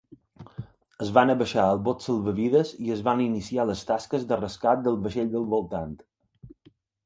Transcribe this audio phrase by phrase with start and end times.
[1.05, 5.01] Es van abaixar els bots salvavides i es van iniciar les tasques de rescat dels
[5.07, 5.97] vaixells del voltant.